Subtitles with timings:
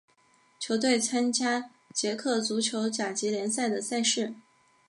[0.59, 4.33] 球队参加捷克足球甲级联赛的赛事。